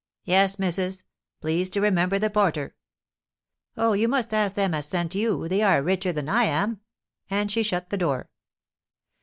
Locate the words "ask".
4.33-4.55